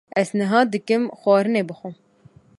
[0.21, 1.95] Ez niha dikim xwarinê bixwim.